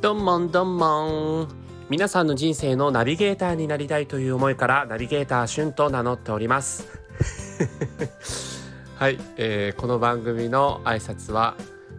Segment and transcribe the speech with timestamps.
[0.00, 1.48] どんもんどんもん。
[1.90, 6.88] 皆さんの人生のナビゲーターになりたいという思いからナビゲーターしゅんと名乗っております。
[8.96, 11.54] はい、えー、この番組の挨拶は、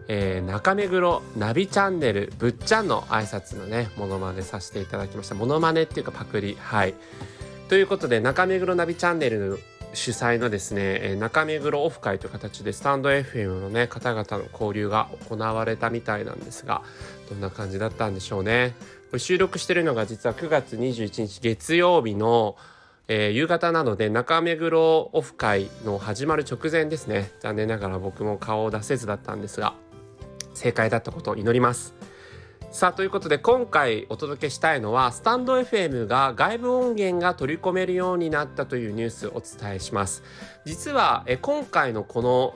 [0.08, 5.36] えー、中目黒ナビチャンネルぶっちゃんの挨拶のねモノマネさせていただきました。
[5.36, 6.58] モノマネっていうかパクリ。
[6.60, 6.94] はい。
[7.68, 9.60] ということで中目黒ナビチャンネル
[9.94, 16.82] 主催のですね中目黒オフ会という形でスタンド FM のね方々の交流が行われたみたいなんですが
[17.28, 18.74] どんな感じだったんでしょうね。
[19.10, 22.56] これ収録してるのが実は9月21日月曜日の、
[23.08, 27.30] えー、夕方なので中目黒オフ会の始まる直前ですね。
[27.40, 29.74] 残念ながら僕も顔を出せずだったんですが
[30.54, 31.94] 正解だったことを祈ります。
[32.72, 40.22] さあということで今回お届けしたいのはスタンド FM が外部音源が取り込めるようになったというニュースをお伝えします。
[40.64, 42.54] 実はえ今回のこの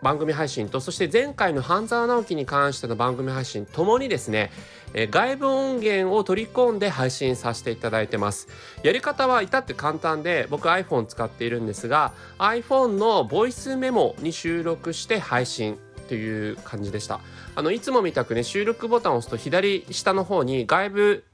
[0.00, 4.52] 番組配信とそして前回の半沢直樹に関しての番組配信ともにですね
[4.94, 8.48] 外部音源を取り込んで配信させていただいてます。
[8.82, 15.78] やり方は至って簡単で僕 iPhone 使っているんですが iPhone のボイスメモに収録して配信
[16.08, 17.20] という感じでした。
[17.54, 21.24] あのいつもみたくね収録ボタンを押すと左下の方に外部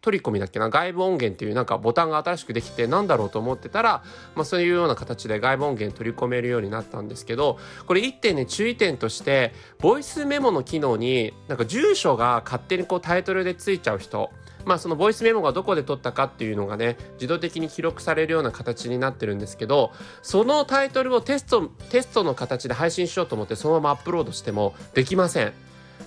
[0.00, 4.02] 取り込みだっけな外部音源っていうなんかボタンが新しくできてなんだろうと思ってたら、
[4.34, 14.30] まあ、そういうような形で外部音源取り込めるようになったんですけどこれ1点ね注意点としてボイスメモの機能になんか住所が勝手にこうタイトルでついちゃう人
[14.64, 25.52] まあそのボイスメモがどこで撮ったかっていうのがね自動的に記録されるような形になってるんですけどそのタイトルをテストテストの形で配信しようと思ってそのままアップロードしてもできません。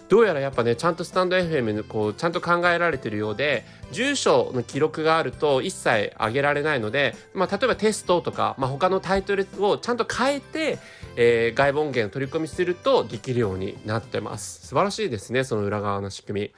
[0.10, 10.78] どうやらやっぱねちゃんとスタンド FM こうちゃんと考えられてるようで住所の記録があると一切上げられないので、まあ、例えばテストとか、まあ、他のタイトルをちゃんと変えて、
[11.16, 16.52] えー、外部音源を取り込みするとできるようになってます素晴らしいですねその裏側の仕組み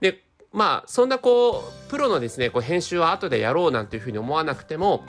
[0.00, 0.22] で
[0.52, 5.04] まあそんなこうプロのですねこう編集は後でやろうなんていうふうに思わなくても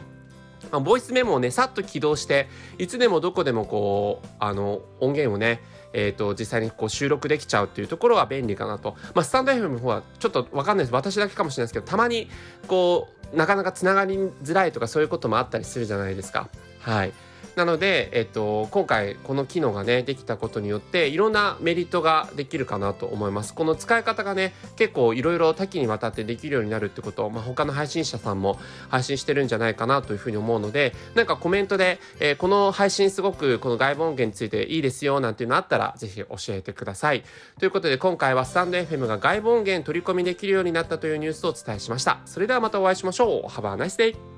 [0.72, 2.47] まあ、ボイスメモをねさっと起動して
[2.78, 5.62] いつでもどこでもこうあの音源をね
[5.94, 10.94] えーと、実際にこう収録できちゃうっていうところは便利かなと、まあ、スタンド FM の方はちょっと分かんないです。
[10.94, 12.29] 私だけかもしれないですけどたまに
[12.67, 16.50] こうなかなかつながりづらいとかそういうこともあったりするじゃないですか。
[16.79, 17.13] はい。
[17.56, 23.53] なので、えっと、今回この機能がねできたことによっていろんなメリットができるかなと思います。
[23.53, 28.59] この使い方がね結構いろいろ多岐にわたってできるようになるってことを、まあ、他の配信者さんも
[28.90, 37.24] 配信してるんじゃないかなというふうに思うのでなんかコメントで、えー、この配信すごくこの外部音源についていいですよなんていうのあったらぜひ教えてください。
[37.59, 42.20] ということで今回はスタンド FM が外部音源取り込みできるようになったというニュースをお伝えしました。
[42.25, 43.47] それではまたお会いしましょう。
[43.47, 44.32] Have a nice day!